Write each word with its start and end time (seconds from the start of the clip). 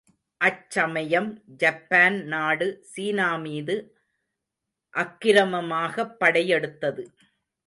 அச்சமயம் 0.41 1.27
ஜப்பான் 1.57 2.17
நாடு 2.25 2.67
சீனாமீது 2.91 3.75
அக்கிரமமாகப் 4.93 6.15
படையெடுத்தது. 6.19 7.03